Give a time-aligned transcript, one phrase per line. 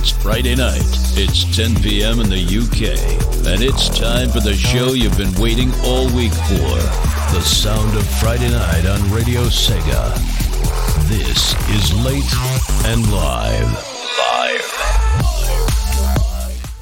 [0.00, 0.86] It's Friday night.
[1.16, 2.20] It's 10 p.m.
[2.20, 2.94] in the UK.
[3.48, 6.78] And it's time for the show you've been waiting all week for
[7.34, 10.14] The Sound of Friday Night on Radio Sega.
[11.08, 12.32] This is Late
[12.86, 13.97] and Live.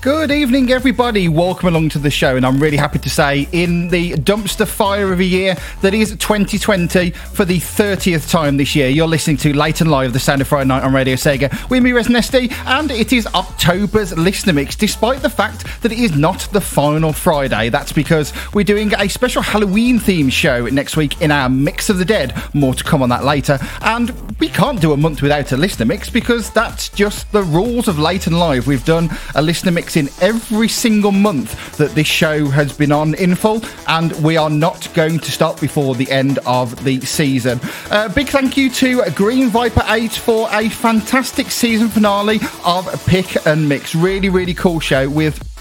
[0.07, 1.27] Good evening, everybody.
[1.27, 5.13] Welcome along to the show, and I'm really happy to say, in the dumpster fire
[5.13, 9.53] of a year that is 2020, for the 30th time this year, you're listening to
[9.53, 12.53] Late and Live, the Sound of Friday Night on Radio Sega with me, Res Nesty,
[12.67, 17.13] and it is October's listener mix, despite the fact that it is not the final
[17.13, 17.69] Friday.
[17.69, 21.99] That's because we're doing a special Halloween themed show next week in our Mix of
[21.99, 22.33] the Dead.
[22.55, 23.59] More to come on that later.
[23.81, 27.89] And we can't do a month without a listener mix because that's just the rules
[27.89, 28.69] of Late and Live.
[28.69, 33.15] We've done a listener mix in every single month that this show has been on
[33.15, 37.61] in full, and we are not going to stop before the end of the season.
[37.91, 43.47] Uh, big thank you to Green Viper 8 for a fantastic season finale of Pick
[43.47, 43.95] and Mix.
[43.95, 45.56] Really, really cool show with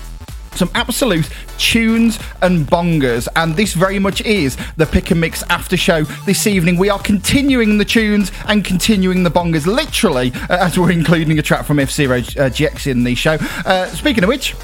[0.56, 5.78] some absolute tunes and bongers, and this very much is the pick and mix after
[5.78, 6.78] show this evening.
[6.78, 11.42] We are continuing the tunes and continuing the bongers, literally, uh, as we're including a
[11.42, 13.38] track from F Zero uh, GX in the show.
[13.66, 14.56] Uh, speaking of which,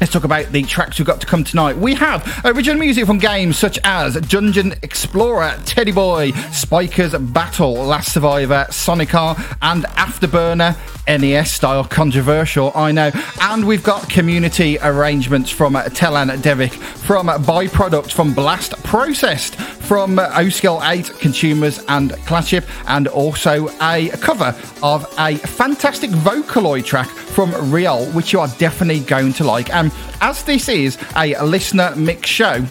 [0.00, 1.76] Let's talk about the tracks we've got to come tonight.
[1.76, 8.14] We have original music from games such as Dungeon Explorer, Teddy Boy, Spikers Battle, Last
[8.14, 10.74] Survivor, Sonic R, and Afterburner.
[11.06, 13.10] NES style, controversial, I know.
[13.42, 20.80] And we've got community arrangements from Telan Devik, from Byproduct, from Blast Processed, from O-Skill
[20.84, 28.06] 8, Consumers and Claship, and also a cover of a fantastic Vocaloid track from Real,
[28.12, 29.74] which you are definitely going to like.
[29.74, 32.64] And Um, as this is a listener mix show,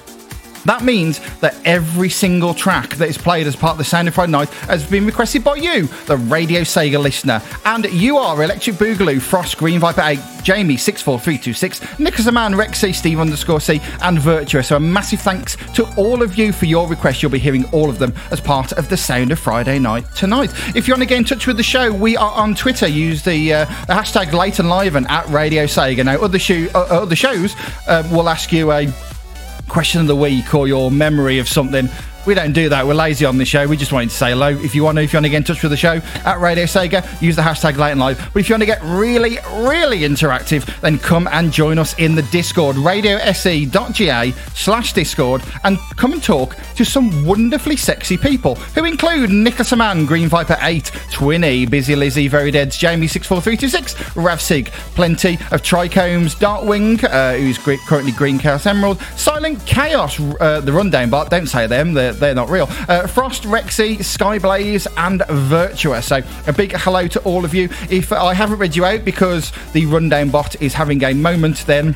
[0.65, 4.13] that means that every single track that is played as part of the Sound of
[4.13, 7.41] Friday Night has been requested by you, the Radio Sega listener.
[7.65, 12.93] And you are Electric Boogaloo, Frost, Green Viper 8, Jamie 64326, Nicholas a Man, Rexy,
[12.93, 14.65] Steve underscore C, and Virtua.
[14.65, 17.21] So a massive thanks to all of you for your requests.
[17.21, 20.51] You'll be hearing all of them as part of the Sound of Friday Night tonight.
[20.75, 22.87] If you want to get in touch with the show, we are on Twitter.
[22.87, 26.03] Use the, uh, the hashtag Late and Live and at Radio Sega.
[26.03, 26.39] Now, other,
[26.75, 27.55] uh, other shows
[27.87, 28.87] um, will ask you a
[29.69, 31.87] question of the week or your memory of something.
[32.25, 32.85] We don't do that.
[32.85, 33.65] We're lazy on the show.
[33.67, 34.49] We just wanted to say hello.
[34.49, 36.39] If you want to, if you want to get in touch with the show at
[36.39, 38.29] Radio Sega, use the hashtag Late and Live.
[38.33, 39.37] But if you want to get really,
[39.67, 46.13] really interactive, then come and join us in the Discord, radiose.ga slash Discord, and come
[46.13, 51.69] and talk to some wonderfully sexy people who include Nicholas Man, Green Viper 8, Twinny,
[51.69, 57.57] Busy Lizzie, Very Dead, Jamie64326, Ravsig, plenty of Trichomes, Darkwing, uh, who's
[57.87, 62.49] currently Green Chaos Emerald, Silent Chaos, uh, the Rundown Bot, don't say them, they're not
[62.49, 66.03] real, uh, Frost, Rexy, Skyblaze, and Virtua.
[66.03, 67.69] So a big hello to all of you.
[67.89, 71.95] If I haven't read you out because the Rundown Bot is having a moment, then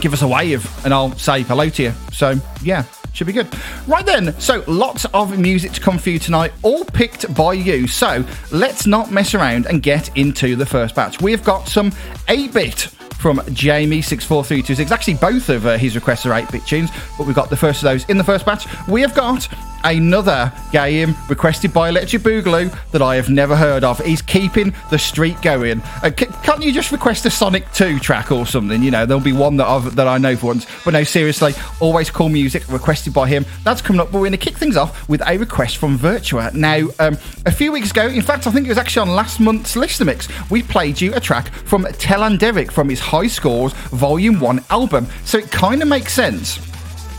[0.00, 1.92] give us a wave and I'll say hello to you.
[2.12, 3.48] So, yeah, should be good.
[3.86, 7.86] Right then, so lots of music to come for you tonight, all picked by you.
[7.88, 11.20] So let's not mess around and get into the first batch.
[11.20, 11.92] We've got some
[12.28, 12.88] 8 bit
[13.18, 14.90] from Jamie64326.
[14.90, 17.82] Actually, both of uh, his requests are 8 bit tunes, but we've got the first
[17.82, 18.66] of those in the first batch.
[18.86, 19.48] We have got
[19.84, 23.98] another game requested by Electric Boogaloo that I have never heard of.
[24.04, 25.80] He's keeping the street going.
[26.02, 28.82] Uh, c- can't you just request a Sonic 2 track or something?
[28.82, 30.66] You know, there'll be one that, I've, that I know for once.
[30.84, 33.44] But no, seriously, always cool music requested by him.
[33.64, 34.08] That's coming up.
[34.12, 36.54] But we're going to kick things off with a request from Virtua.
[36.54, 39.40] Now, um, a few weeks ago, in fact, I think it was actually on last
[39.40, 43.72] month's listener mix, we played you a track from Telan Devik from his High Scores
[43.90, 45.06] Volume 1 album.
[45.24, 46.58] So it kind of makes sense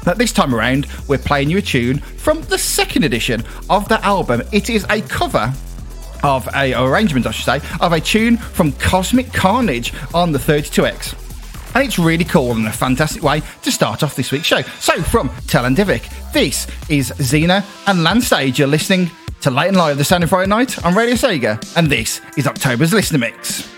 [0.07, 4.03] that this time around we're playing you a tune from the second edition of the
[4.06, 4.41] album.
[4.51, 5.53] It is a cover
[6.23, 11.75] of a arrangement, I should say, of a tune from Cosmic Carnage on the 32X.
[11.75, 14.62] And it's really cool and a fantastic way to start off this week's show.
[14.79, 18.57] So, from Telan Devik, this is Xena and Landstage.
[18.57, 21.88] You're listening to Late and Live, the Sound of Friday Night on Radio Sega, and
[21.88, 23.76] this is October's Listener Mix.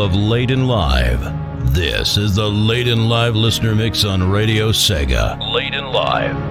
[0.00, 0.14] Of
[0.50, 1.20] and Live.
[1.74, 2.46] This is the
[2.88, 5.36] and Live listener mix on Radio Sega.
[5.74, 6.47] And Live.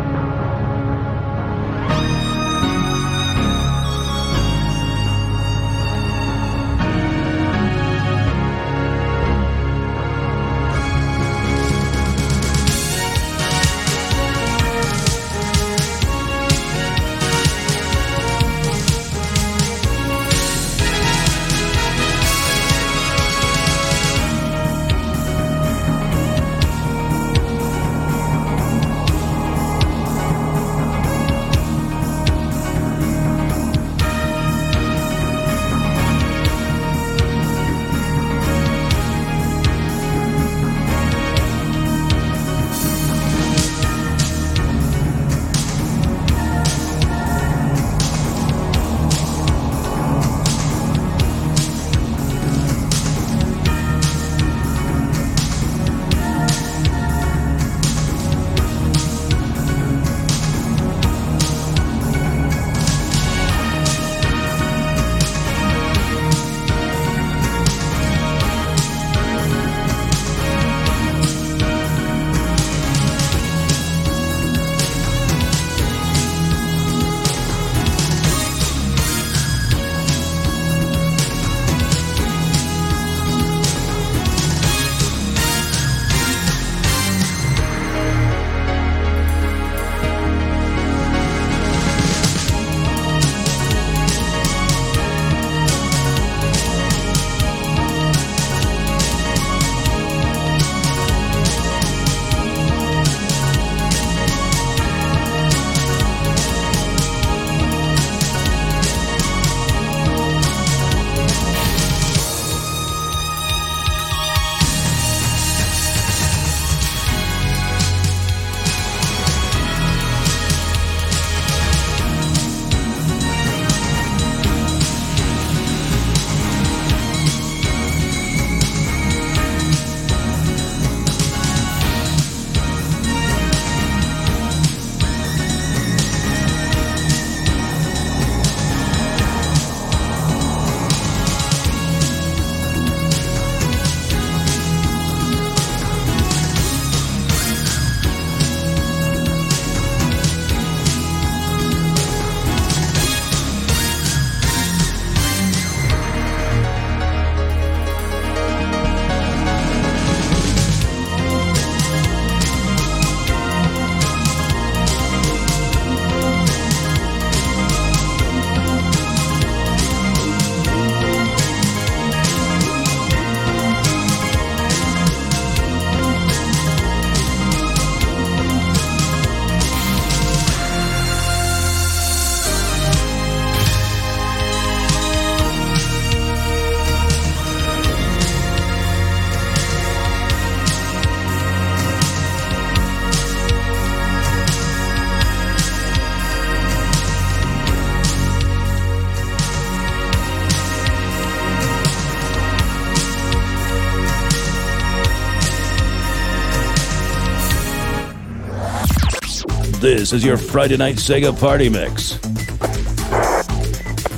[210.07, 212.17] This is your Friday Night Sega Party Mix.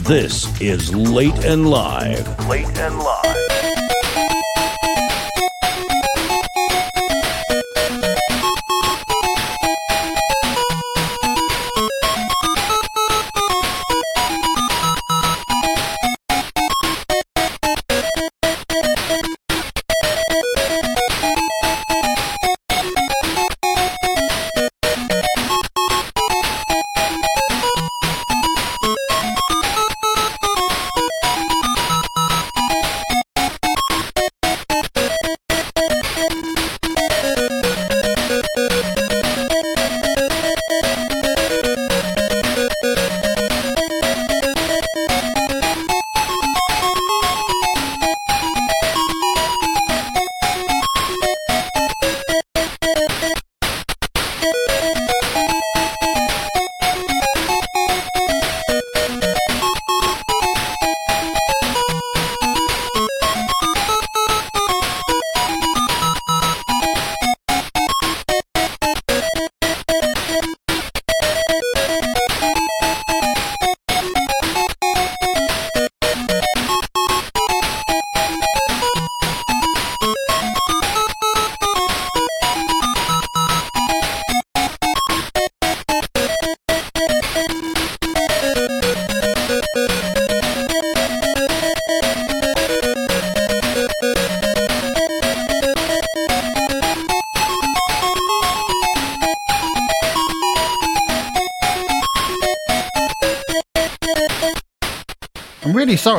[0.07, 2.47] This is Late and Live.
[2.47, 3.18] Late and Live.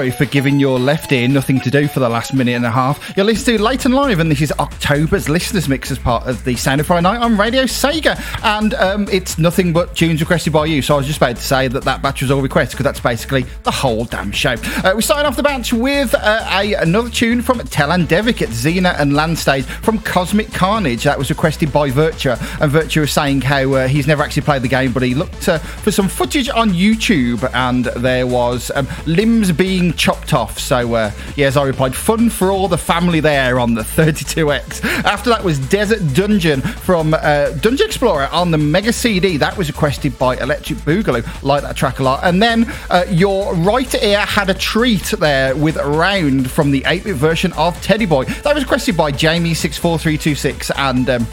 [0.01, 2.71] Sorry for giving your left ear nothing to do for the last minute and a
[2.71, 3.15] half.
[3.19, 6.43] You're listening to Late and Live, and this is October's Listeners Mix as part of
[6.43, 8.19] the Sound of Friday Night on Radio Sega.
[8.43, 10.81] And um, it's nothing but tunes requested by you.
[10.81, 13.01] So I was just about to say that that batch was all requests because that's
[13.01, 14.55] basically the whole damn show.
[14.83, 18.49] Uh, we started off the batch with uh, a, another tune from Telan Devik at
[18.49, 21.05] Xena and Landstage from Cosmic Carnage.
[21.05, 22.41] That was requested by Virtua.
[22.63, 25.47] And Virtua was saying how uh, he's never actually played the game, but he looked
[25.47, 30.59] uh, for some footage on YouTube and there was um, limbs being chopped off.
[30.59, 34.85] So, uh, yeah, as I replied, fun for all the family there on the 32X.
[35.05, 39.37] After that was Desert Dungeon from uh, Dungeon Explorer on the Mega CD.
[39.37, 41.43] That was requested by Electric Boogaloo.
[41.43, 42.21] Like that track a lot.
[42.23, 47.05] And then uh, your right ear had a treat there with Round from the 8
[47.05, 48.25] bit version of Teddy Boy.
[48.25, 51.11] That was requested by Jamie64326 and.
[51.11, 51.27] Um,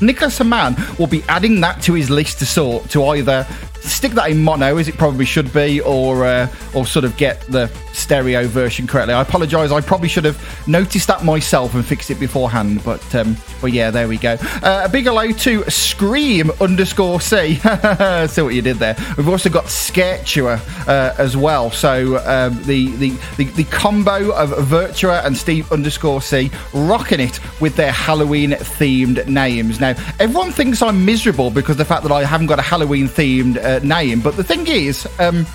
[0.00, 3.46] Nicholas Hamann will be adding that to his list to sort to either
[3.80, 7.40] stick that in mono as it probably should be, or uh, or sort of get
[7.42, 9.14] the stereo version correctly.
[9.14, 9.72] I apologise.
[9.72, 12.82] I probably should have noticed that myself and fixed it beforehand.
[12.84, 14.36] But um, but yeah, there we go.
[14.62, 17.54] Uh, a big hello to Scream underscore C.
[18.28, 18.96] See what you did there.
[19.16, 21.70] We've also got Sketchua uh, as well.
[21.70, 27.40] So um, the, the the the combo of Virtua and Steve underscore C rocking it
[27.60, 29.80] with their Halloween themed names.
[29.80, 33.56] Now everyone thinks I'm miserable because the fact that I haven't got a Halloween themed
[33.68, 34.20] uh, name.
[34.20, 35.46] But the thing is, um,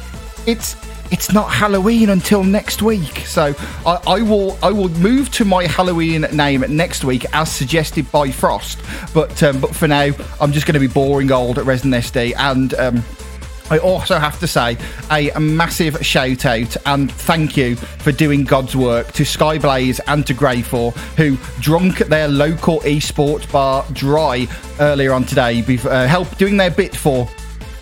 [0.46, 0.75] it's
[1.12, 3.20] it's not Halloween until next week.
[3.20, 3.53] So
[3.86, 8.32] I, I, will I will move to my Halloween name next week as suggested by
[8.32, 8.79] Frost.
[9.13, 12.34] But um, but for now, I'm just going to be boring old at Resident SD
[12.38, 12.74] and.
[12.75, 13.03] Um,
[13.72, 14.77] I also have to say
[15.10, 20.34] a massive shout out and thank you for doing God's work to Skyblaze and to
[20.36, 24.48] Grey4, who drunk their local esports bar dry
[24.82, 27.27] earlier on today, uh, help doing their bit for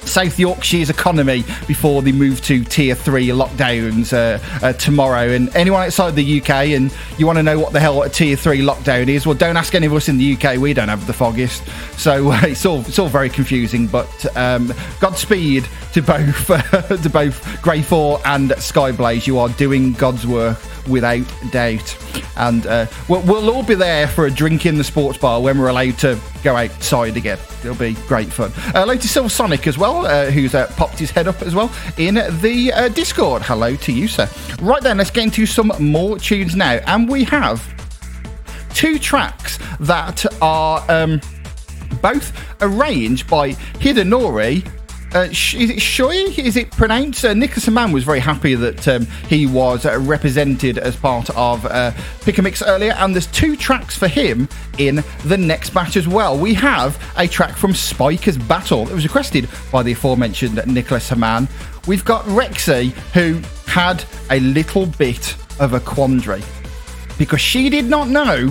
[0.06, 5.30] South Yorkshire's economy before they move to tier three lockdowns uh, uh, tomorrow.
[5.30, 8.36] And anyone outside the UK and you want to know what the hell a tier
[8.36, 10.58] three lockdown is, well, don't ask any of us in the UK.
[10.58, 11.64] We don't have the foggiest,
[11.98, 13.88] so uh, it's all it's all very confusing.
[13.88, 16.48] But um, Godspeed to both
[17.04, 19.28] to both Grey4 and Skyblaze.
[19.28, 21.98] You are doing God's work without doubt.
[22.38, 25.60] And uh, we'll, we'll, all be there for a drink in the sports bar when
[25.60, 27.38] we're allowed to go outside again.
[27.60, 28.52] It'll be great fun.
[28.74, 31.72] Uh, to Silver Sonic as well, uh, who's uh, popped his head up as well
[31.98, 33.42] in the uh, Discord.
[33.44, 34.30] Hello to you, sir.
[34.62, 36.80] Right then, let's get into some more tunes now.
[36.88, 37.62] And we have
[38.74, 41.22] two tracks that are um,
[42.02, 44.66] both arranged by Hidenori
[45.14, 46.38] uh, is it Shoei?
[46.38, 47.26] Is it pronounced?
[47.26, 51.66] Uh, Nicholas Mann was very happy that um, he was uh, represented as part of
[51.66, 51.92] uh,
[52.22, 56.08] Pick a Mix earlier, and there's two tracks for him in the next batch as
[56.08, 56.38] well.
[56.38, 61.50] We have a track from Spiker's Battle that was requested by the aforementioned Nicholas Hamann.
[61.88, 66.42] We've got Rexy, who had a little bit of a quandary
[67.18, 68.48] because she did not know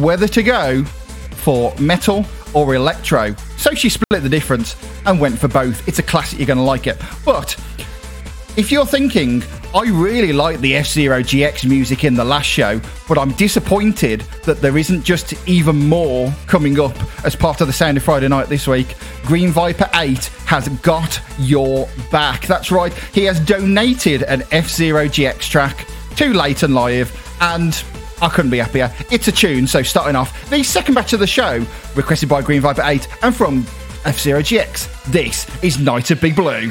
[0.00, 3.34] whether to go for metal or electro.
[3.56, 5.86] So she split the difference and went for both.
[5.88, 7.00] It's a classic, you're going to like it.
[7.24, 7.56] But
[8.56, 9.42] if you're thinking,
[9.74, 12.78] I really like the F Zero GX music in the last show,
[13.08, 16.94] but I'm disappointed that there isn't just even more coming up
[17.24, 18.94] as part of the Sound of Friday night this week.
[19.24, 22.46] Green Viper 8 has got your back.
[22.46, 27.82] That's right, he has donated an F Zero GX track to Late and Live, and
[28.22, 28.90] I couldn't be happier.
[29.10, 32.60] It's a tune, so starting off the second batch of the show, requested by Green
[32.60, 33.66] Viper 8 and from
[34.04, 35.10] F Zero GX.
[35.10, 36.70] This is Night of Big Blue.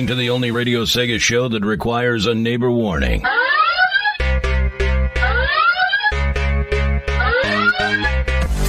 [0.00, 3.20] Listening to the only Radio Sega show that requires a neighbor warning.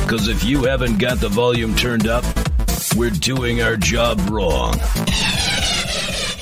[0.01, 2.25] Because if you haven't got the volume turned up,
[2.97, 4.73] we're doing our job wrong.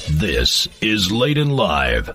[0.10, 2.10] This is Late and Live.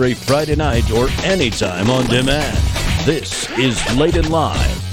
[0.00, 2.56] Every Friday night or anytime on demand.
[3.04, 4.89] This is Late and Live.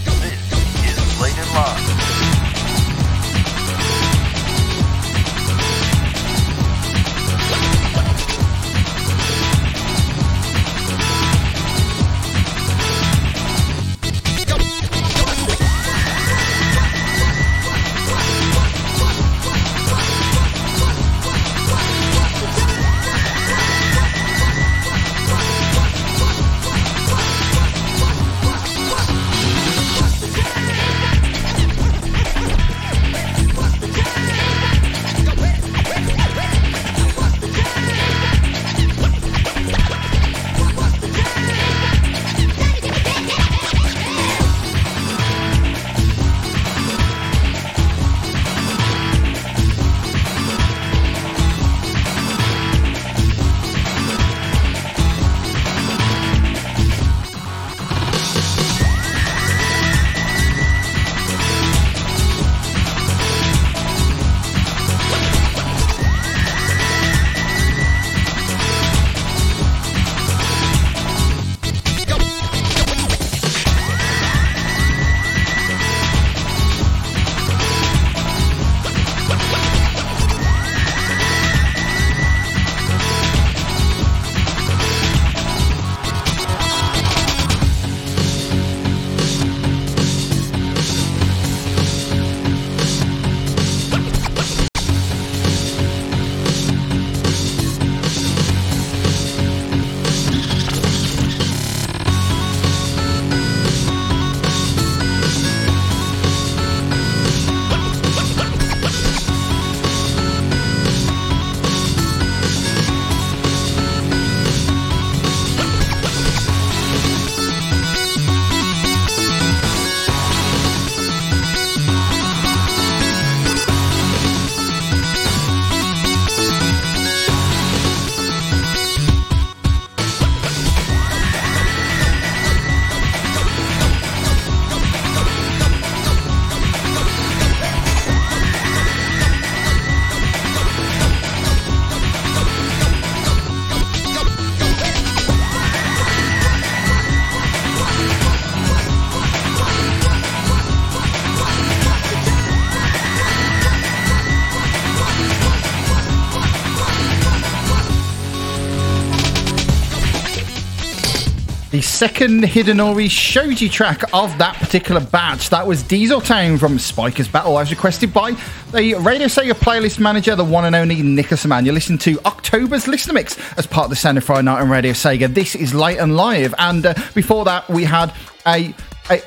[161.98, 165.50] Second Hidenori Shoji track of that particular batch.
[165.50, 168.34] That was Diesel Town from Spiker's Battle, as requested by
[168.72, 171.66] the Radio Sega playlist manager, the one and only Nicholas Man.
[171.66, 174.92] You're listening to October's Listener Mix as part of the Sound Friday Night on Radio
[174.92, 175.34] Sega.
[175.34, 176.54] This is Late and Live.
[176.60, 178.14] And uh, before that, we had
[178.46, 178.76] a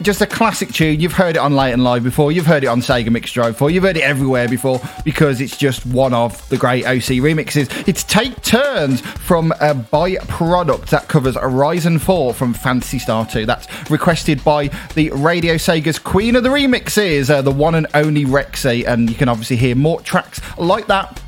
[0.02, 1.00] just a classic tune.
[1.00, 2.32] You've heard it on Late and Live before.
[2.32, 3.70] You've heard it on Sega Mix Drive before.
[3.70, 7.88] You've heard it everywhere before because it's just one of the great OC remixes.
[7.88, 13.46] It's Take Turns from a byproduct that covers Horizon 4 from Phantasy Star 2.
[13.46, 18.24] That's requested by the Radio Sega's Queen of the Remixes, uh, the one and only
[18.24, 18.86] Rexy.
[18.86, 21.20] And you can obviously hear more tracks like that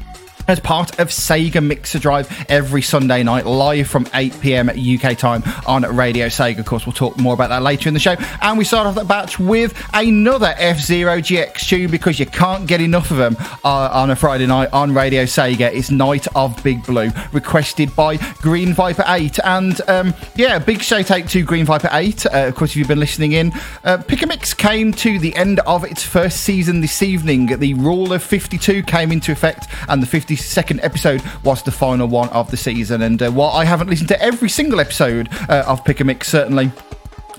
[0.48, 5.42] as part of Sega Mixer Drive every Sunday night, live from 8 pm UK time
[5.66, 6.58] on Radio Sega.
[6.58, 8.16] Of course, we'll talk more about that later in the show.
[8.40, 12.66] And we start off that batch with another F Zero GX tune because you can't
[12.66, 15.72] get enough of them uh, on a Friday night on Radio Sega.
[15.72, 19.38] It's Night of Big Blue, requested by Green Viper 8.
[19.44, 22.26] And um, yeah, big shout out to Green Viper 8.
[22.26, 23.52] Uh, of course, if you've been listening in,
[23.84, 27.58] uh, Pick a Mix came to the end of its first season this evening.
[27.58, 32.06] The rule of 52 came into effect, and the 50 second episode was the final
[32.06, 33.02] one of the season.
[33.02, 36.28] And uh, while I haven't listened to every single episode uh, of Pick a Mix,
[36.28, 36.70] certainly.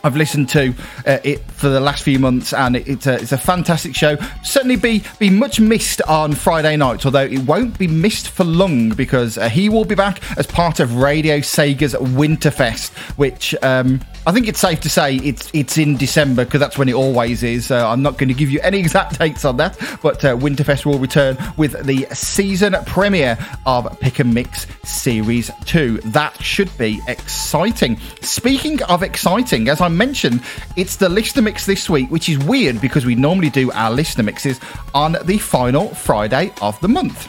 [0.05, 0.73] I've listened to
[1.07, 4.17] uh, it for the last few months, and it, it's, a, it's a fantastic show.
[4.43, 8.89] Certainly be be much missed on Friday nights, although it won't be missed for long
[8.89, 14.31] because uh, he will be back as part of Radio Sega's Winterfest, which um, I
[14.31, 17.71] think it's safe to say it's it's in December because that's when it always is.
[17.71, 20.85] Uh, I'm not going to give you any exact dates on that, but uh, Winterfest
[20.85, 25.97] will return with the season premiere of Pick and Mix Series 2.
[26.05, 27.99] That should be exciting.
[28.21, 30.41] Speaking of exciting, as I mentioned,
[30.77, 34.23] it's the listener mix this week, which is weird because we normally do our listener
[34.23, 34.59] mixes
[34.93, 37.27] on the final Friday of the month.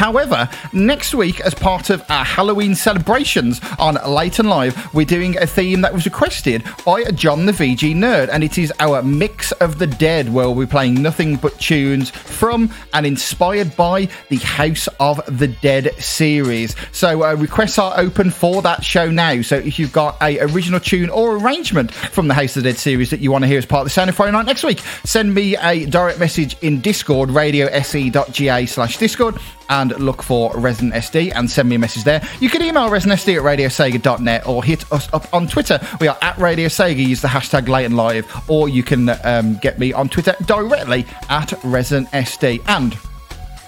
[0.00, 5.36] However, next week, as part of our Halloween celebrations on Late and Live, we're doing
[5.36, 9.52] a theme that was requested by John the VG Nerd, and it is our Mix
[9.52, 14.38] of the Dead, where we'll be playing nothing but tunes from and inspired by the
[14.38, 16.74] House of the Dead series.
[16.92, 19.42] So uh, requests are open for that show now.
[19.42, 22.78] So if you've got a original tune or arrangement from the House of the Dead
[22.78, 24.64] series that you want to hear as part of the Sound of Friday Night next
[24.64, 29.38] week, send me a direct message in Discord, radiose.ga slash Discord,
[29.70, 32.22] and look for Resident SD and send me a message there.
[32.40, 35.80] You can email ResidentSD at radiosega.net or hit us up on Twitter.
[36.00, 36.96] We are at Radio Sega.
[36.96, 41.52] Use the hashtag and live, or you can um, get me on Twitter directly at
[41.64, 42.62] Resident SD.
[42.66, 42.98] And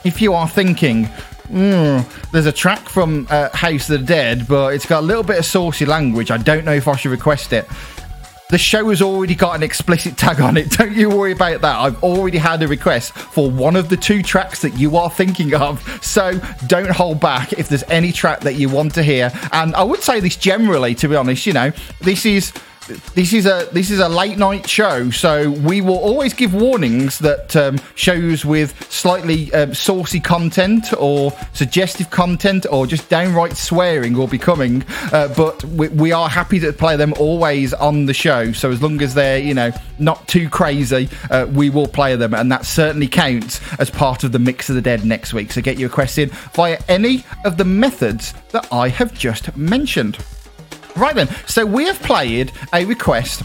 [0.04, 1.04] if you are thinking,
[1.48, 5.22] mm, there's a track from uh, House of the Dead, but it's got a little
[5.22, 7.66] bit of saucy language, I don't know if I should request it.
[8.52, 10.70] The show has already got an explicit tag on it.
[10.76, 11.74] Don't you worry about that.
[11.74, 15.54] I've already had a request for one of the two tracks that you are thinking
[15.54, 15.80] of.
[16.04, 19.32] So don't hold back if there's any track that you want to hear.
[19.52, 22.52] And I would say this generally, to be honest, you know, this is
[23.14, 27.18] this is a this is a late night show, so we will always give warnings
[27.18, 34.14] that um, shows with slightly um, saucy content or suggestive content or just downright swearing
[34.14, 34.85] will be coming.
[35.12, 38.52] Uh, but we, we, are happy to play them always on the show.
[38.52, 42.35] So as long as they're you know not too crazy, uh, we will play them,
[42.35, 45.52] and that certainly counts as part of the mix of the dead next week.
[45.52, 50.18] So get your request in via any of the methods that I have just mentioned.
[50.96, 53.42] Right then, so we have played a request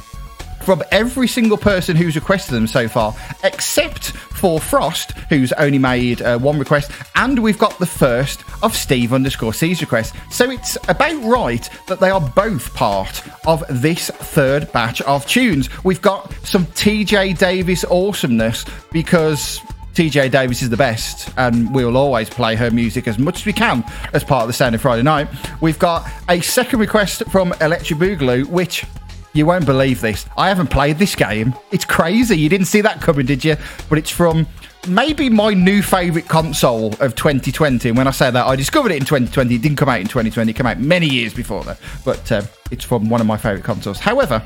[0.67, 6.21] from every single person who's requested them so far, except for Frost, who's only made
[6.21, 10.13] uh, one request, and we've got the first of Steve underscore C's request.
[10.29, 15.69] So it's about right that they are both part of this third batch of tunes.
[15.85, 19.61] We've got some TJ Davis awesomeness because
[19.97, 23.45] TJ Davis is the best, and we will always play her music as much as
[23.47, 23.83] we can
[24.13, 25.27] as part of the Sound of Friday Night.
[25.59, 28.85] We've got a second request from Electric Boogaloo, which
[29.33, 30.27] you won't believe this.
[30.37, 31.55] I haven't played this game.
[31.71, 32.37] It's crazy.
[32.37, 33.55] You didn't see that coming, did you?
[33.89, 34.45] But it's from
[34.87, 37.89] maybe my new favourite console of 2020.
[37.89, 39.55] And when I say that, I discovered it in 2020.
[39.55, 40.51] It didn't come out in 2020.
[40.51, 41.79] It came out many years before that.
[42.05, 43.97] But uh, it's from one of my favourite consoles.
[43.97, 44.43] However,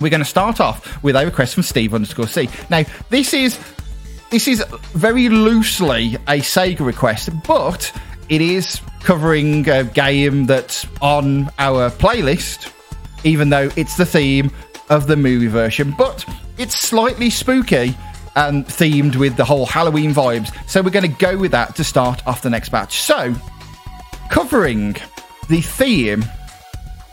[0.00, 2.50] we're going to start off with a request from Steve underscore C.
[2.68, 3.58] Now, this is
[4.34, 7.96] this is very loosely a Sega request, but
[8.28, 12.72] it is covering a game that's on our playlist,
[13.22, 14.50] even though it's the theme
[14.90, 15.94] of the movie version.
[15.96, 17.96] But it's slightly spooky
[18.34, 20.52] and themed with the whole Halloween vibes.
[20.68, 23.02] So we're going to go with that to start off the next batch.
[23.02, 23.36] So,
[24.32, 24.96] covering
[25.48, 26.24] the theme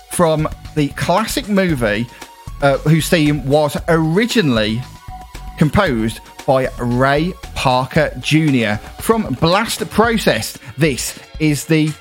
[0.09, 2.07] from the classic movie,
[2.63, 4.81] uh, whose theme was originally
[5.59, 8.75] composed by Ray Parker Jr.
[9.01, 10.57] from Blast Process.
[10.77, 11.91] This is the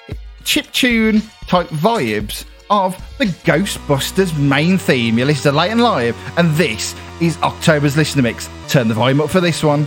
[0.45, 5.19] chip tune type vibes of the Ghostbusters main theme.
[5.19, 8.49] You're listening to Late and Live, and this is October's Listener Mix.
[8.69, 9.87] Turn the volume up for this one.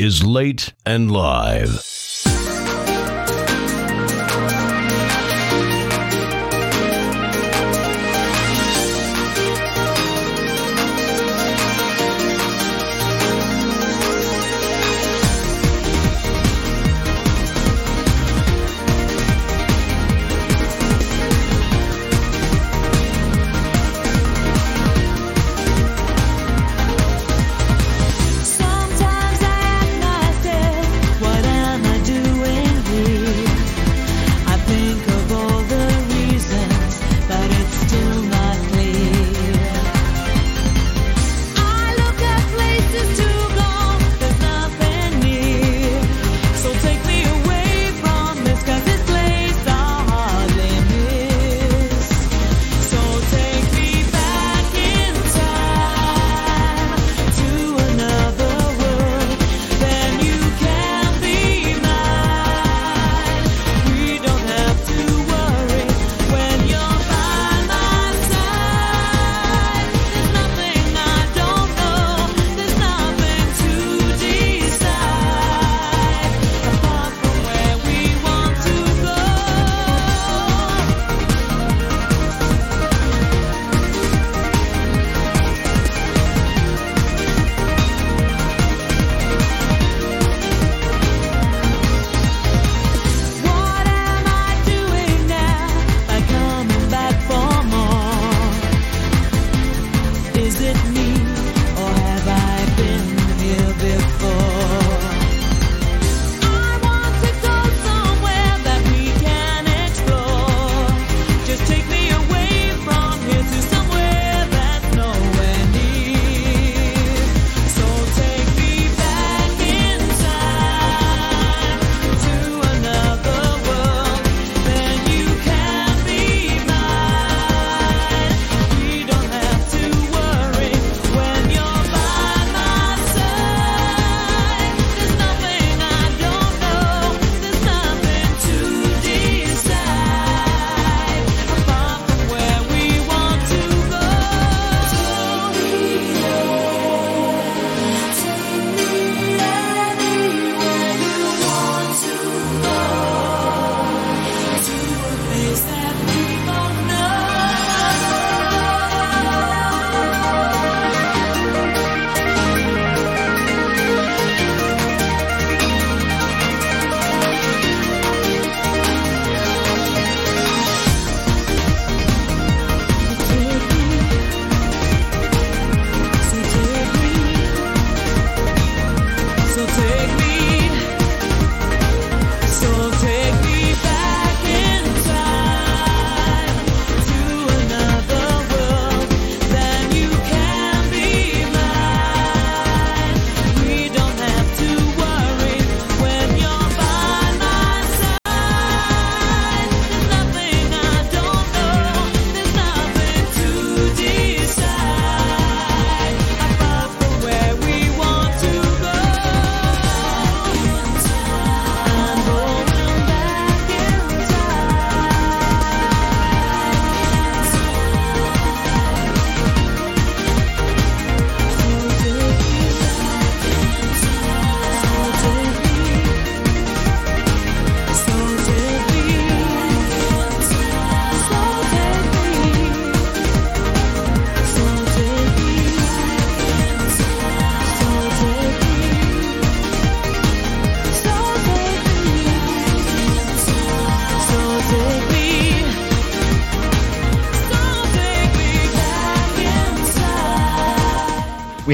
[0.00, 1.89] is late and live.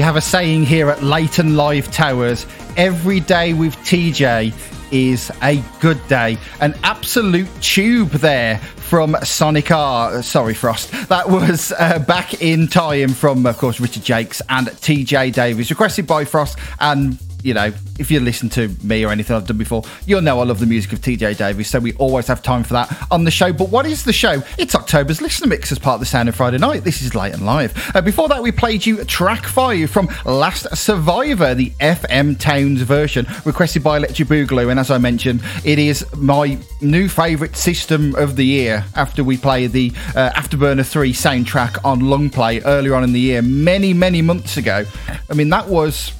[0.07, 2.47] have a saying here at Late and Live Towers
[2.77, 4.53] every day with TJ
[4.89, 6.37] is a good day.
[6.61, 10.23] An absolute tube there from Sonic R.
[10.23, 10.91] Sorry, Frost.
[11.09, 16.07] That was uh, back in time from, of course, Richard Jacques and TJ Davis, requested
[16.07, 19.83] by Frost and you know, if you listen to me or anything I've done before,
[20.05, 22.73] you'll know I love the music of TJ Davis, so we always have time for
[22.73, 23.53] that on the show.
[23.53, 24.41] But what is the show?
[24.57, 26.83] It's October's Listener Mix as part of the Sound of Friday Night.
[26.83, 27.95] This is Late and Live.
[27.95, 33.27] Uh, before that, we played you track 5 from Last Survivor, the FM Towns version,
[33.45, 34.69] requested by Electric Boogaloo.
[34.69, 39.37] And as I mentioned, it is my new favourite system of the year after we
[39.37, 43.93] played the uh, Afterburner 3 soundtrack on long play earlier on in the year, many,
[43.93, 44.85] many months ago.
[45.29, 46.11] I mean, that was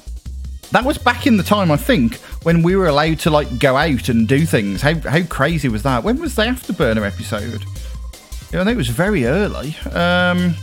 [0.72, 3.76] that was back in the time, I think, when we were allowed to like go
[3.76, 4.82] out and do things.
[4.82, 6.04] How how crazy was that?
[6.04, 7.64] When was the Afterburner episode?
[8.52, 9.76] Yeah, I think it was very early.
[9.92, 10.54] Um,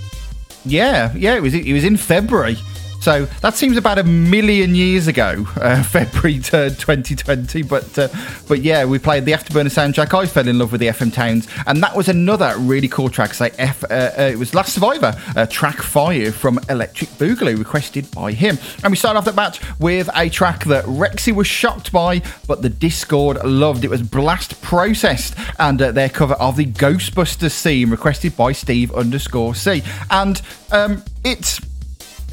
[0.65, 1.53] yeah, yeah, it was.
[1.53, 2.57] It was in February.
[3.01, 7.61] So that seems about a million years ago, uh, February 3rd, 2020.
[7.61, 8.07] But uh,
[8.47, 10.17] but yeah, we played the Afterburner soundtrack.
[10.17, 13.33] I fell in love with the FM Towns, and that was another really cool track.
[13.33, 15.15] Say F, uh, uh, it was Last Survivor,
[15.51, 18.57] track five from Electric Boogaloo, requested by him.
[18.83, 22.61] And we started off that match with a track that Rexy was shocked by, but
[22.61, 23.83] the Discord loved.
[23.83, 28.91] It was Blast Processed, and uh, their cover of the Ghostbusters theme, requested by Steve
[28.93, 29.83] underscore C.
[30.09, 30.41] And
[30.71, 31.59] um, it's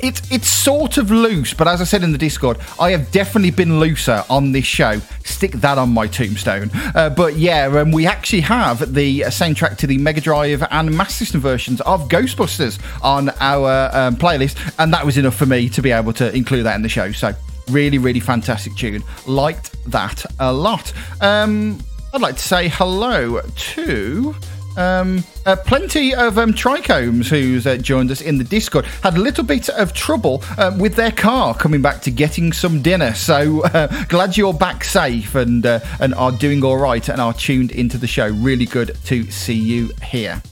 [0.02, 3.52] it's it's sort of loose, but as I said in the Discord, I have definitely
[3.52, 5.00] been looser on this show.
[5.24, 6.70] Stick that on my tombstone.
[6.94, 11.24] Uh, but yeah, um, we actually have the soundtrack to the Mega Drive and Master
[11.24, 15.80] System versions of Ghostbusters on our um, playlist, and that was enough for me to
[15.80, 17.12] be able to include that in the show.
[17.12, 17.32] So
[17.70, 19.04] really, really fantastic tune.
[19.26, 20.92] Liked that a lot.
[21.20, 21.78] Um,
[22.12, 24.34] I'd like to say hello to.
[24.76, 29.20] Um, uh, plenty of um, trichomes who's uh, joined us in the Discord had a
[29.20, 33.14] little bit of trouble uh, with their car coming back to getting some dinner.
[33.14, 37.34] So uh, glad you're back safe and uh, and are doing all right and are
[37.34, 38.28] tuned into the show.
[38.28, 40.42] Really good to see you here.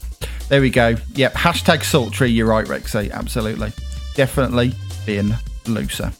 [0.49, 0.95] There we go.
[1.13, 1.33] Yep.
[1.33, 2.29] Hashtag sultry.
[2.29, 3.11] You're right, Rexy.
[3.11, 3.71] Absolutely.
[4.15, 4.73] Definitely
[5.05, 6.11] been looser.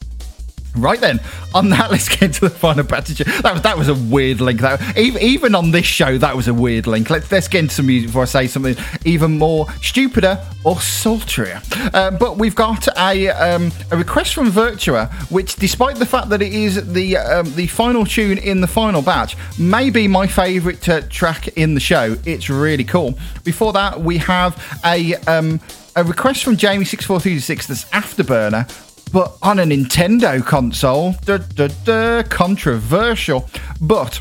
[0.76, 1.20] Right then,
[1.54, 3.18] on that, let's get to the final passage.
[3.18, 4.62] That was that was a weird link.
[4.62, 7.10] That even, on this show, that was a weird link.
[7.10, 11.62] Let's let's get into some music before I say something even more stupider or sultrier.
[11.94, 16.42] Uh, but we've got a um, a request from Virtua, which, despite the fact that
[16.42, 20.88] it is the um, the final tune in the final batch, may be my favourite
[20.88, 22.16] uh, track in the show.
[22.26, 23.18] It's really cool.
[23.44, 25.60] Before that, we have a um,
[25.98, 27.68] a request from Jamie six four three six.
[27.68, 28.70] That's Afterburner
[29.12, 31.14] but on a Nintendo console.
[31.26, 33.50] Duh, duh, duh, controversial.
[33.82, 34.20] But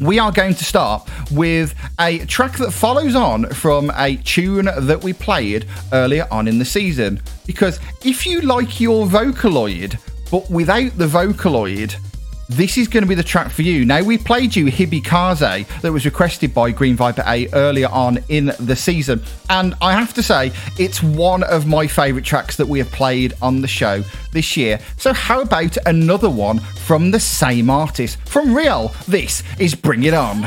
[0.00, 5.02] we are going to start with a track that follows on from a tune that
[5.02, 7.20] we played earlier on in the season.
[7.46, 9.98] Because if you like your Vocaloid,
[10.30, 11.96] but without the Vocaloid,
[12.48, 13.84] this is going to be the track for you.
[13.84, 18.52] Now, we played you Hibikaze that was requested by Green Viper A earlier on in
[18.58, 19.22] the season.
[19.50, 23.34] And I have to say, it's one of my favourite tracks that we have played
[23.42, 24.80] on the show this year.
[24.96, 28.18] So, how about another one from the same artist?
[28.26, 30.42] From Real, this is Bring It On.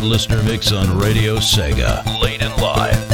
[0.00, 3.09] live listener mix on Radio Sega, late and live.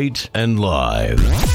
[0.00, 1.49] late and live.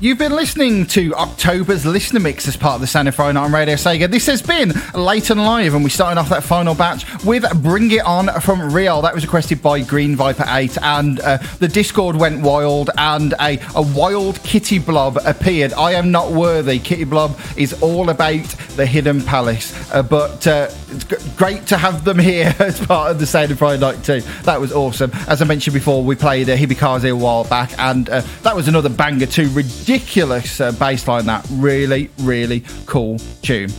[0.00, 3.52] You've been listening to October's Listener Mix as part of the of Friday Night on
[3.52, 4.08] Radio Sega.
[4.08, 7.90] This has been Late and Live, and we started off that final batch with Bring
[7.90, 9.02] It On from Real.
[9.02, 13.58] That was requested by Green Viper 8, and uh, the Discord went wild, and a,
[13.74, 15.72] a wild Kitty Blob appeared.
[15.72, 16.78] I am not worthy.
[16.78, 18.46] Kitty Blob is all about
[18.76, 23.18] the Hidden Palace, uh, but uh, it's great to have them here as part of
[23.18, 24.20] the Sound of Night too.
[24.42, 25.10] That was awesome.
[25.28, 28.68] As I mentioned before, we played uh, Hibikaze a while back, and uh, that was
[28.68, 29.50] another banger too.
[29.50, 31.26] Ridiculous uh, bass line.
[31.26, 33.70] That really, really cool tune.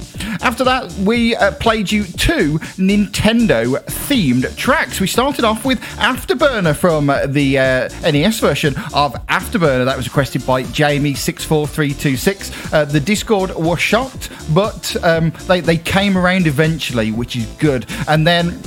[0.41, 4.99] After that, we uh, played you two Nintendo themed tracks.
[4.99, 9.85] We started off with Afterburner from uh, the uh, NES version of Afterburner.
[9.85, 12.73] That was requested by Jamie64326.
[12.73, 17.85] Uh, the Discord was shocked, but um, they, they came around eventually, which is good.
[18.07, 18.59] And then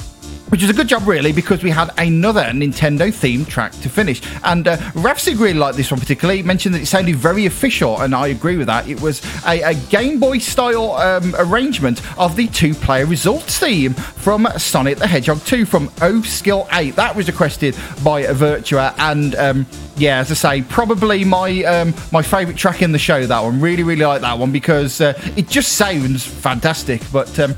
[0.53, 4.21] which is a good job, really, because we had another Nintendo themed track to finish.
[4.45, 6.43] And uh, Rafsig really liked this one particularly.
[6.43, 8.87] He mentioned that it sounded very official, and I agree with that.
[8.87, 13.95] It was a, a Game Boy style um, arrangement of the two player results theme
[13.95, 16.97] from Sonic the Hedgehog 2 from O Skill 8.
[16.97, 17.75] That was requested
[18.05, 19.67] by Virtua, and um,
[19.97, 23.25] yeah, as I say, probably my um, my favourite track in the show.
[23.25, 27.01] That one, really, really like that one because uh, it just sounds fantastic.
[27.11, 27.57] But um,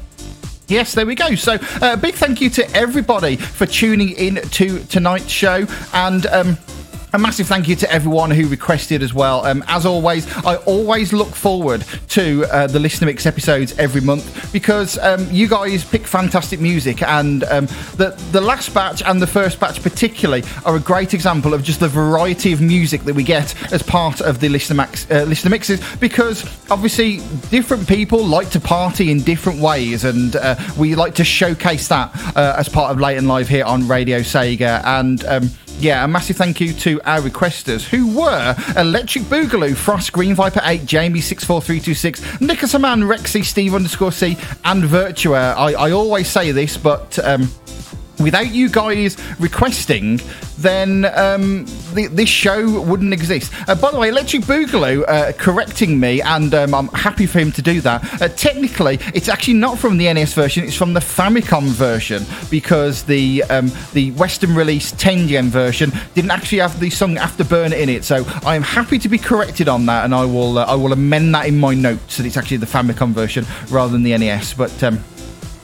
[0.74, 1.36] Yes, there we go.
[1.36, 5.68] So, a uh, big thank you to everybody for tuning in to tonight's show.
[5.92, 6.58] And um,
[7.14, 9.46] a massive thank you to everyone who requested as well.
[9.46, 14.52] Um, as always, I always look forward to uh, the Listener Mix episodes every month
[14.52, 19.28] because um, you guys pick fantastic music, and um, the the last batch and the
[19.28, 23.22] first batch particularly are a great example of just the variety of music that we
[23.22, 25.80] get as part of the Listener Max uh, Listener Mixes.
[25.98, 31.24] Because obviously, different people like to party in different ways, and uh, we like to
[31.24, 34.82] showcase that uh, as part of Late and Live here on Radio Sega.
[34.84, 40.12] And um, yeah, a massive thank you to our requesters who were Electric Boogaloo, Frost,
[40.12, 45.54] Green Viper 8, Jamie 64326, Nicholas Man, Rexy, Steve underscore C, and Virtua.
[45.56, 47.48] I, I always say this, but um,
[48.18, 50.20] without you guys requesting,
[50.58, 53.52] then um, the, this show wouldn't exist.
[53.68, 57.52] Uh, by the way, Electric Boogaloo uh, correcting me, and um, I'm happy for him
[57.52, 58.22] to do that.
[58.22, 63.02] Uh, technically, it's actually not from the NES version; it's from the Famicom version because
[63.04, 67.88] the um, the Western release 10 gen version didn't actually have the song Afterburner in
[67.88, 68.04] it.
[68.04, 70.92] So I am happy to be corrected on that, and I will uh, I will
[70.92, 74.54] amend that in my notes that it's actually the Famicom version rather than the NES.
[74.54, 75.02] But um,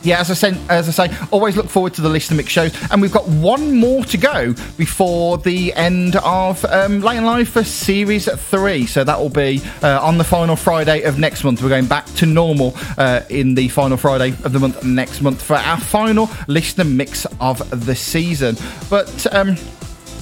[0.03, 2.75] yeah, as I said, as I say, always look forward to the listener mix shows,
[2.91, 7.49] and we've got one more to go before the end of um, Late and Live
[7.49, 8.87] for Series Three.
[8.87, 11.63] So that will be uh, on the final Friday of next month.
[11.63, 15.43] We're going back to normal uh, in the final Friday of the month next month
[15.43, 18.57] for our final listener mix of the season.
[18.89, 19.57] But um,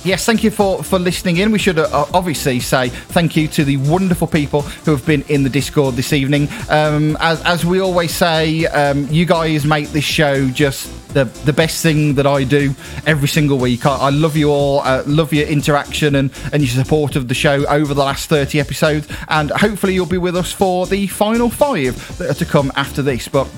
[0.04, 1.50] Yes, thank you for, for listening in.
[1.50, 5.42] We should uh, obviously say thank you to the wonderful people who have been in
[5.42, 6.48] the Discord this evening.
[6.70, 11.52] Um, as, as we always say, um, you guys make this show just the, the
[11.52, 12.74] best thing that I do
[13.06, 13.86] every single week.
[13.86, 17.34] I, I love you all, uh, love your interaction and, and your support of the
[17.34, 19.08] show over the last 30 episodes.
[19.28, 23.02] And hopefully, you'll be with us for the final five that are to come after
[23.02, 23.26] this.
[23.26, 23.48] But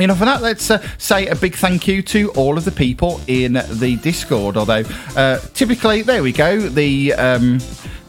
[0.00, 0.42] Enough of that.
[0.42, 4.56] Let's uh, say a big thank you to all of the people in the Discord.
[4.56, 4.82] Although,
[5.14, 6.58] uh, typically, there we go.
[6.58, 7.60] The um,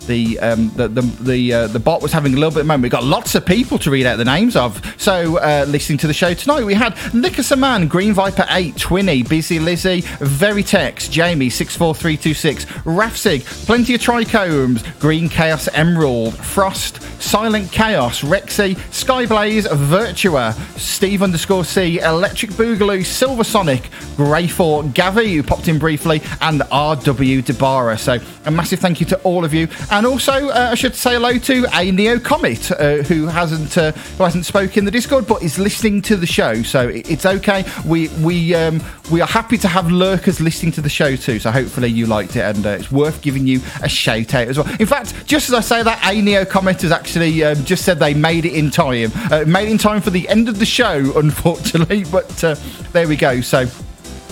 [0.07, 2.83] the um, the the the, uh, the bot was having a little bit of moment.
[2.83, 4.81] We got lots of people to read out the names of.
[4.99, 9.27] So, uh, listening to the show tonight, we had Nickerson Man, Green Viper Eight, Twinny,
[9.27, 15.67] Busy Lizzie, Veritex, Jamie six four three two six, Rafsig, Plenty of Trichomes, Green Chaos
[15.73, 24.47] Emerald, Frost, Silent Chaos, Rexy, Skyblaze, Virtua, Steve underscore C, Electric Boogaloo, Silver Sonic, Grey
[24.47, 27.99] Four, Gavi, who popped in briefly, and RW Debara.
[27.99, 29.67] So, a massive thank you to all of you.
[29.95, 33.93] And also, uh, I should say hello to a Neo Comet uh, who hasn't uh,
[33.93, 36.63] who hasn't spoken in the Discord, but is listening to the show.
[36.63, 37.63] So it's okay.
[37.85, 41.39] We we um, we are happy to have lurkers listening to the show too.
[41.39, 44.57] So hopefully you liked it, and uh, it's worth giving you a shout out as
[44.57, 44.67] well.
[44.81, 47.97] In fact, just as I say that, a Neo Comet has actually um, just said
[47.97, 49.13] they made it in time.
[49.31, 52.55] Uh, made it in time for the end of the show, unfortunately, but uh,
[52.91, 53.39] there we go.
[53.39, 53.65] So.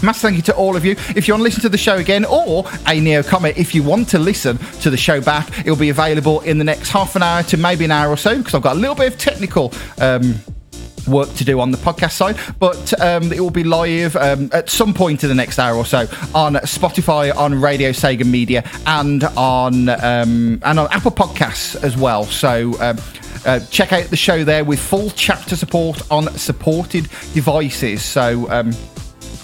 [0.03, 0.91] Massive thank you to all of you.
[1.15, 3.83] If you want to listen to the show again, or a Neo Comet, if you
[3.83, 7.23] want to listen to the show back, it'll be available in the next half an
[7.23, 9.73] hour to maybe an hour or so because I've got a little bit of technical.
[9.99, 10.35] Um,
[11.05, 14.69] Work to do on the podcast side, but um, it will be live um, at
[14.69, 19.21] some point in the next hour or so on Spotify, on Radio Sega Media, and
[19.35, 22.23] on um, and on Apple Podcasts as well.
[22.23, 22.97] So um,
[23.45, 28.01] uh, check out the show there with full chapter support on supported devices.
[28.01, 28.71] So um,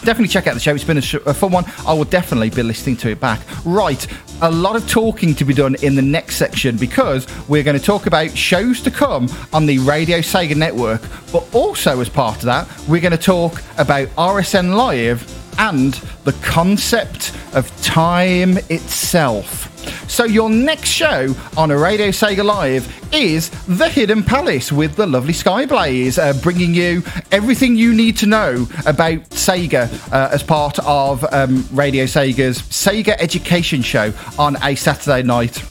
[0.03, 0.73] definitely check out the show.
[0.73, 1.65] It's been a, sh- a fun one.
[1.85, 3.41] I will definitely be listening to it back.
[3.65, 4.05] Right.
[4.41, 7.83] a lot of talking to be done in the next section because we're going to
[7.83, 12.43] talk about shows to come on the Radio Sega network, but also as part of
[12.43, 15.27] that, we're going to talk about RSN Live
[15.59, 15.93] and
[16.23, 19.68] the concept of time itself.
[20.07, 25.07] So, your next show on a Radio Sega Live is The Hidden Palace with the
[25.07, 30.79] lovely Skyblaze, uh, bringing you everything you need to know about Sega uh, as part
[30.79, 35.63] of um, Radio Sega's Sega Education Show on a Saturday night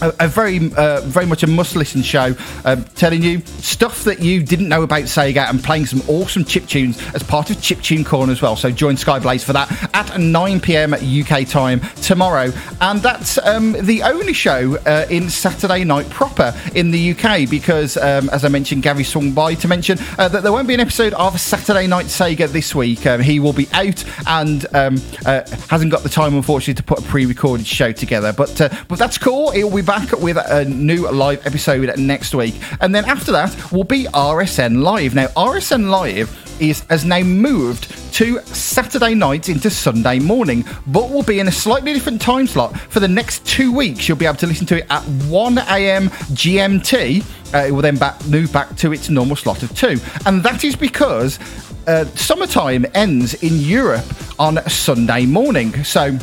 [0.00, 2.34] a, a very, uh, very much a must-listen show,
[2.64, 6.66] um, telling you stuff that you didn't know about Sega and playing some awesome chip
[6.66, 8.56] tunes as part of Chip Tune Corner as well.
[8.56, 10.94] So join Skyblaze for that at 9 p.m.
[10.94, 16.90] UK time tomorrow, and that's um, the only show uh, in Saturday night proper in
[16.90, 20.52] the UK because, um, as I mentioned, Gary swung by to mention uh, that there
[20.52, 23.06] won't be an episode of Saturday Night Sega this week.
[23.06, 26.98] Um, he will be out and um, uh, hasn't got the time, unfortunately, to put
[26.98, 28.32] a pre-recorded show together.
[28.32, 29.50] But uh, but that's cool.
[29.50, 33.84] He'll be back with a new live episode next week, and then after that will
[33.84, 35.14] be RSN Live.
[35.14, 41.22] Now RSN Live is has now moved to Saturday night into Sunday morning, but will
[41.22, 44.08] be in a slightly different time slot for the next two weeks.
[44.08, 46.08] You'll be able to listen to it at 1 a.m.
[46.08, 47.54] GMT.
[47.54, 50.64] Uh, it will then back, move back to its normal slot of two, and that
[50.64, 51.38] is because
[51.86, 54.04] uh, summertime ends in Europe
[54.38, 55.84] on Sunday morning.
[55.84, 56.18] So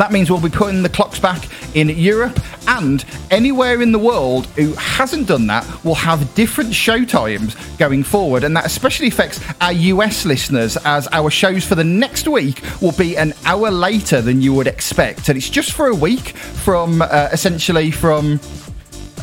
[0.00, 1.46] that means we'll be putting the clocks back
[1.76, 7.04] in Europe and anywhere in the world who hasn't done that will have different show
[7.04, 8.42] times going forward.
[8.42, 12.92] And that especially affects our US listeners as our shows for the next week will
[12.92, 15.28] be an hour later than you would expect.
[15.28, 18.40] And it's just for a week from uh, essentially from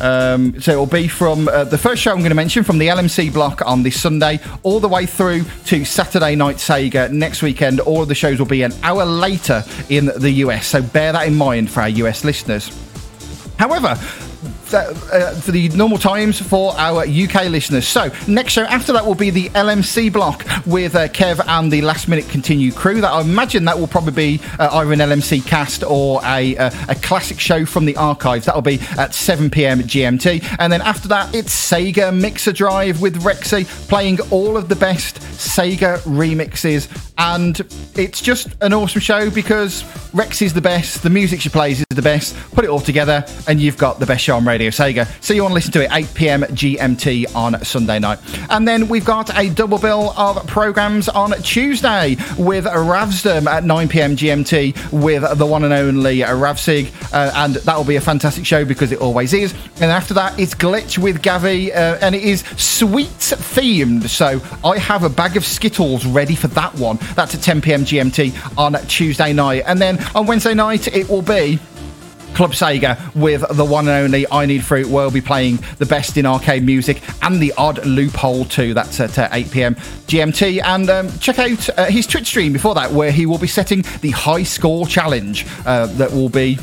[0.00, 2.88] um, so it'll be from uh, the first show I'm going to mention from the
[2.88, 7.80] LMC block on this Sunday all the way through to Saturday Night Sega next weekend.
[7.80, 11.26] All of the shows will be an hour later in the US, so bear that
[11.26, 12.70] in mind for our US listeners.
[13.58, 13.98] However,
[14.74, 17.86] uh, for the normal times for our UK listeners.
[17.86, 21.82] So, next show after that will be the LMC block with uh, Kev and the
[21.82, 23.00] Last Minute Continue crew.
[23.00, 26.70] That I imagine that will probably be uh, either an LMC cast or a, uh,
[26.88, 28.46] a classic show from the archives.
[28.46, 30.56] That'll be at 7 pm GMT.
[30.58, 35.20] And then after that, it's Sega Mixer Drive with Rexy playing all of the best
[35.20, 37.07] Sega remixes.
[37.18, 37.60] And
[37.96, 41.86] it's just an awesome show because Rex is the best, the music she plays is
[41.90, 42.36] the best.
[42.52, 45.06] Put it all together, and you've got the best show on Radio Sega.
[45.22, 48.20] So you want to listen to it 8 pm GMT on Sunday night.
[48.50, 53.88] And then we've got a double bill of programs on Tuesday with Ravsdom at 9
[53.88, 56.92] pm GMT with the one and only Ravsig.
[57.12, 59.52] Uh, and that will be a fantastic show because it always is.
[59.80, 64.08] And after that, it's Glitch with Gavi, uh, and it is sweets themed.
[64.08, 66.98] So I have a bag of Skittles ready for that one.
[67.14, 69.64] That's at 10 pm GMT on Tuesday night.
[69.66, 71.58] And then on Wednesday night, it will be.
[72.34, 76.16] Club Sega with the one and only I Need Fruit, we'll be playing the best
[76.16, 78.74] in arcade music and the odd loophole too.
[78.74, 80.62] That's at uh, 8 pm GMT.
[80.62, 83.82] And um, check out uh, his Twitch stream before that, where he will be setting
[84.02, 86.58] the high score challenge uh, that will be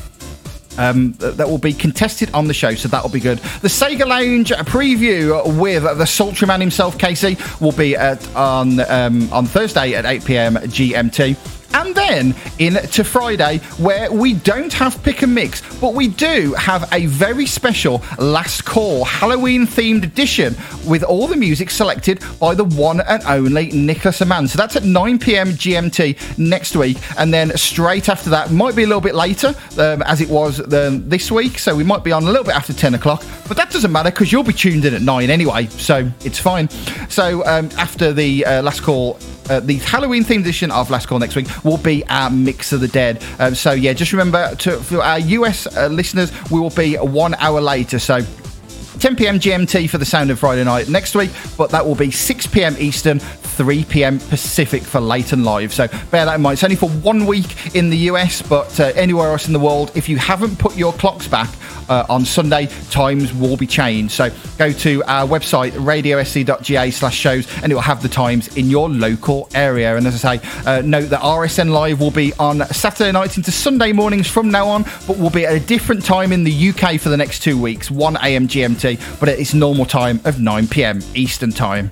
[0.78, 3.40] um, that will be contested on the show, so that'll be good.
[3.40, 9.32] The Sega Lounge preview with the sultry man himself, Casey, will be at on um,
[9.32, 11.55] on Thursday at 8 pm GMT.
[11.76, 16.88] And then into Friday, where we don't have pick and mix, but we do have
[16.94, 20.56] a very special last call Halloween themed edition
[20.88, 24.48] with all the music selected by the one and only Nicholas Aman.
[24.48, 26.98] So that's at 9 pm GMT next week.
[27.20, 30.62] And then straight after that, might be a little bit later um, as it was
[30.74, 31.60] um, this week.
[31.60, 34.12] So we might be on a little bit after 10 o'clock, but that doesn't matter
[34.12, 35.66] because you'll be tuned in at 9 anyway.
[35.66, 36.70] So it's fine.
[37.10, 39.20] So um, after the uh, last call,
[39.50, 42.82] uh, the Halloween themed edition of Last Call next week will be our Mix of
[42.82, 43.24] the Dead.
[43.40, 47.34] Um, so yeah, just remember to for our US uh, listeners, we will be one
[47.36, 48.00] hour later.
[48.00, 48.22] So
[49.00, 49.40] 10 p.m.
[49.40, 52.76] GMT for the Sound of Friday night next week, but that will be 6 p.m.
[52.78, 54.20] Eastern, 3 p.m.
[54.20, 55.74] Pacific for and live.
[55.74, 56.56] So bear that in mind.
[56.56, 59.92] It's only for one week in the US, but uh, anywhere else in the world,
[59.96, 61.50] if you haven't put your clocks back
[61.90, 64.14] uh, on Sunday, times will be changed.
[64.14, 68.70] So go to our website, radiose.ga slash shows, and it will have the times in
[68.70, 69.96] your local area.
[69.96, 73.52] And as I say, uh, note that RSN Live will be on Saturday nights into
[73.52, 77.00] Sunday mornings from now on, but will be at a different time in the UK
[77.00, 78.48] for the next two weeks, 1 a.m.
[78.48, 78.85] GMT,
[79.20, 81.02] but at its normal time of 9 p.m.
[81.16, 81.92] Eastern Time.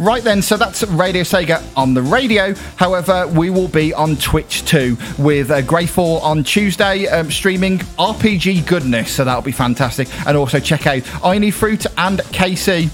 [0.00, 2.54] Right then, so that's Radio Sega on the radio.
[2.76, 8.66] However, we will be on Twitch too with uh, Greyfall on Tuesday um, streaming RPG
[8.66, 10.08] goodness, so that'll be fantastic.
[10.26, 12.88] And also check out I Need Fruit and Casey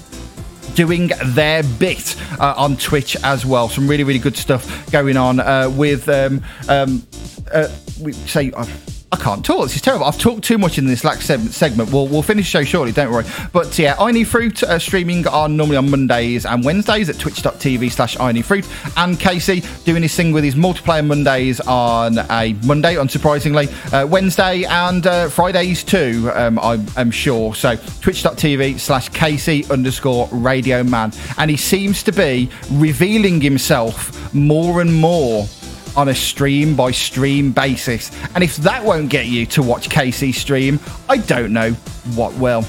[0.75, 3.69] doing their bit uh, on Twitch as well.
[3.69, 7.07] Some really, really good stuff going on uh, with um, um,
[7.53, 7.69] uh,
[8.01, 8.51] we say.
[9.09, 9.63] I can't talk.
[9.63, 10.05] This is terrible.
[10.05, 11.93] I've talked too much in this last segment.
[11.93, 13.23] We'll, we'll finish the show shortly, don't worry.
[13.53, 17.89] But yeah, I Need Fruit uh, streaming are normally on Mondays and Wednesdays at twitch.tv
[17.89, 18.67] slash Fruit.
[18.97, 24.65] And Casey doing his thing with his multiplayer Mondays on a Monday, unsurprisingly, uh, Wednesday
[24.65, 27.55] and uh, Fridays too, um, I'm, I'm sure.
[27.55, 31.13] So twitch.tv slash Casey underscore Radio Man.
[31.37, 35.47] And he seems to be revealing himself more and more
[35.95, 38.11] on a stream by stream basis.
[38.35, 41.71] And if that won't get you to watch Casey stream, I don't know
[42.15, 42.65] what will.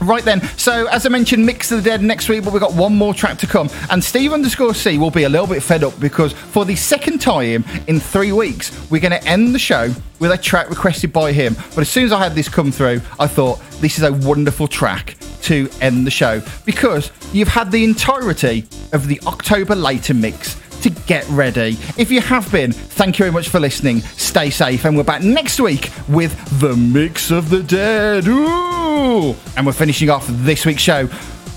[0.00, 2.74] Right then, so as I mentioned, Mix of the Dead next week, but we've got
[2.74, 3.70] one more track to come.
[3.90, 7.20] And Steve underscore C will be a little bit fed up because for the second
[7.20, 11.32] time in three weeks, we're going to end the show with a track requested by
[11.32, 11.54] him.
[11.70, 14.68] But as soon as I had this come through, I thought this is a wonderful
[14.68, 20.60] track to end the show because you've had the entirety of the October later mix
[20.84, 21.78] to get ready.
[21.96, 24.00] If you have been, thank you very much for listening.
[24.00, 28.28] Stay safe, and we're back next week with the Mix of the Dead.
[28.28, 29.34] Ooh!
[29.56, 31.08] And we're finishing off this week's show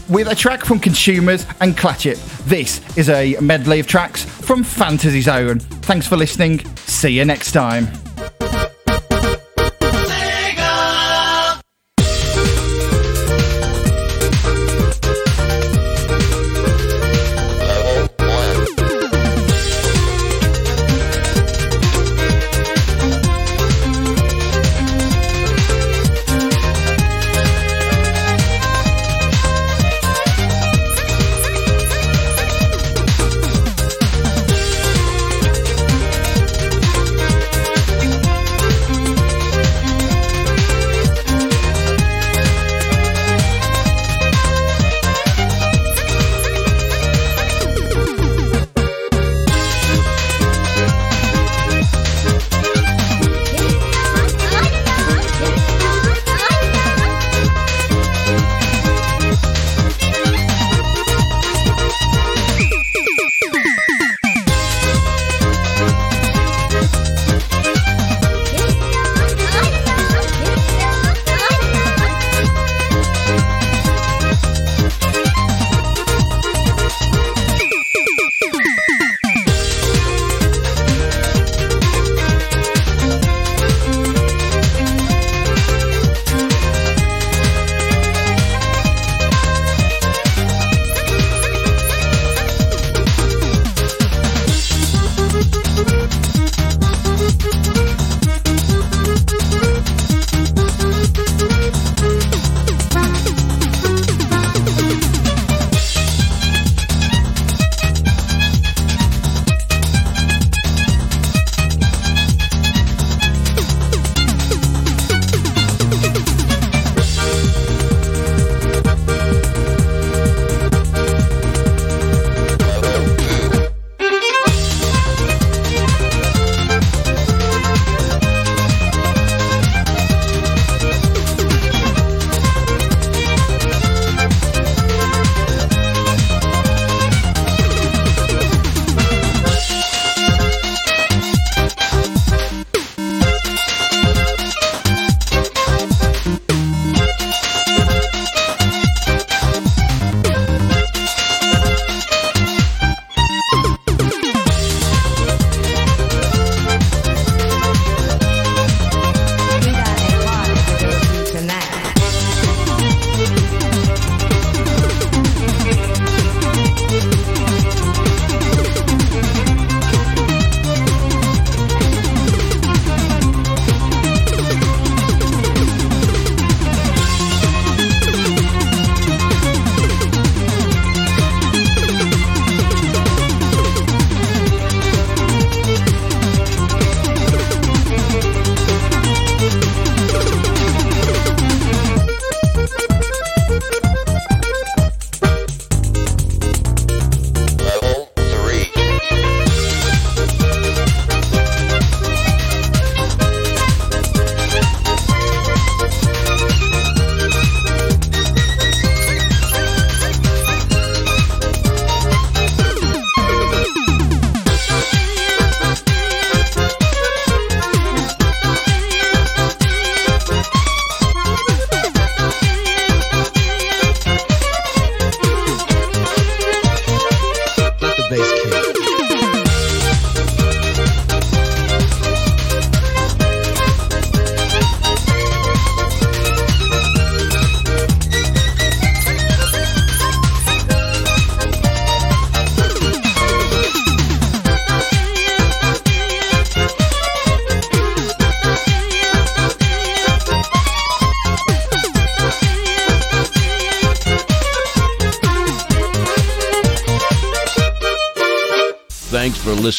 [0.07, 2.17] with a track from Consumers and Clatchit.
[2.45, 5.59] This is a medley of tracks from Fantasy Zone.
[5.59, 6.65] Thanks for listening.
[6.77, 8.06] See you next time.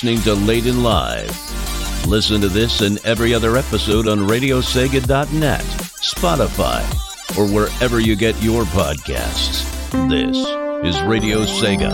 [0.00, 2.06] Listening to Late and Live.
[2.06, 6.84] Listen to this and every other episode on RadioSega.net, Spotify,
[7.36, 9.64] or wherever you get your podcasts.
[10.08, 10.36] This
[10.86, 11.90] is Radio Sega.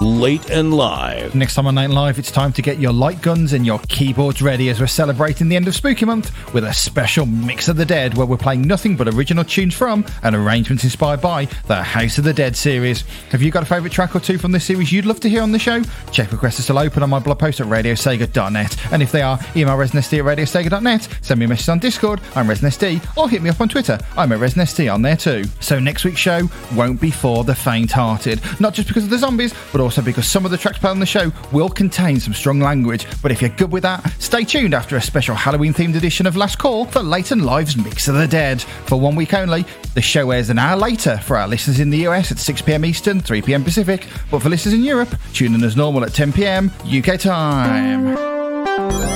[0.00, 1.34] Late and Live.
[1.34, 4.40] Next time on Night Live, it's time to get your light guns and your keyboards
[4.40, 7.84] ready as we're celebrating the end of Spooky Month with a special Mix of the
[7.84, 12.18] Dead where we're playing nothing but original tunes from and arrangements inspired by the House
[12.18, 13.02] of the Dead series.
[13.30, 15.42] Have you got a favourite track or two from this series you'd love to hear
[15.42, 15.82] on the show?
[16.12, 18.92] Check requests are still open on my blog post at radiosega.net.
[18.92, 22.46] And if they are, email ResinSD at radiosega.net, send me a message on Discord, I'm
[22.46, 25.44] ResinSD, or hit me up on Twitter, I'm at ResinSD on there too.
[25.60, 29.54] So next week's show won't be for the faint-hearted, not just because of the zombies,
[29.72, 32.60] but also because some of the tracks played on the show will contain some strong
[32.60, 33.06] language.
[33.22, 36.37] But if you're good with that, stay tuned after a special Halloween themed edition of
[36.38, 38.62] Last Call for Late and Live's Mix of the Dead.
[38.62, 42.06] For one week only, the show airs an hour later for our listeners in the
[42.06, 46.04] US at 6pm Eastern, 3pm Pacific, but for listeners in Europe, tune in as normal
[46.04, 49.07] at 10pm UK time.